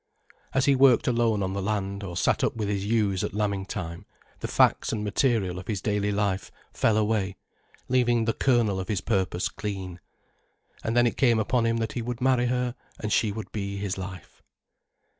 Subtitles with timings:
[0.55, 3.67] As he worked alone on the land, or sat up with his ewes at lambing
[3.67, 4.07] time,
[4.39, 7.35] the facts and material of his daily life fell away,
[7.87, 9.99] leaving the kernel of his purpose clean.
[10.83, 13.77] And then it came upon him that he would marry her and she would be
[13.77, 14.41] his life.